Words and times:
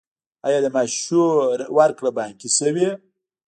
آیا 0.47 0.59
د 0.65 0.67
معاشونو 0.75 1.25
ورکړه 1.77 2.09
بانکي 2.17 2.49
شوې؟ 2.57 2.89